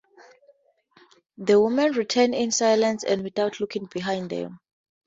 [1.37, 4.59] The women return in silence and without looking behind them.